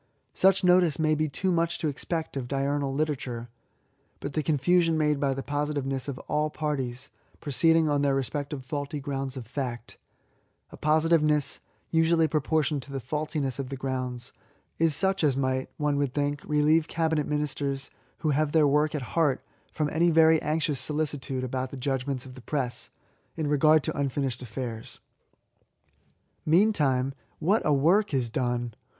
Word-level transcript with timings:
Such 0.33 0.63
notice 0.63 0.97
may 0.97 1.13
be 1.13 1.29
too 1.29 1.51
much 1.51 1.77
to 1.77 1.87
expect 1.87 2.35
of 2.35 2.47
diurnal 2.47 2.91
literature; 2.91 3.49
but 4.19 4.33
the 4.33 4.41
confusion 4.41 4.97
made 4.97 5.19
by 5.19 5.35
the 5.35 5.43
positiveness 5.43 6.07
of 6.07 6.17
all 6.27 6.49
parties, 6.49 7.11
proceeding 7.39 7.87
on 7.87 8.01
their 8.01 8.15
respective 8.15 8.65
faulty 8.65 8.99
grounds 8.99 9.37
of 9.37 9.45
fact— 9.45 9.97
a 10.71 10.75
posi 10.75 11.09
tiveness 11.11 11.59
usually 11.91 12.27
proportioned 12.27 12.81
to 12.81 12.91
the 12.91 12.97
faxdtiness 12.97 13.59
of 13.59 13.69
the 13.69 13.77
grounds— 13.77 14.33
is 14.79 14.95
such 14.95 15.23
as 15.23 15.37
mighty 15.37 15.67
one 15.77 15.97
would 15.97 16.15
think> 16.15 16.41
relieve 16.45 16.87
Cabinet 16.87 17.27
Ministers 17.27 17.91
who 18.25 18.31
have 18.31 18.53
their 18.53 18.65
work 18.67 18.95
at 18.95 19.03
hearty 19.13 19.43
from 19.71 19.87
any 19.91 20.09
very 20.09 20.41
anxious 20.41 20.79
solicitude 20.79 21.43
about 21.43 21.69
the 21.69 21.77
judgments 21.77 22.25
of 22.25 22.33
the 22.33 22.41
press, 22.41 22.89
in 23.35 23.45
regard 23.45 23.83
to 23.83 23.95
unfinished 23.95 24.41
affairs. 24.41 24.99
Meantime, 26.43 27.13
what 27.37 27.61
a 27.63 27.71
work 27.71 28.15
is 28.15 28.31
done 28.31 28.73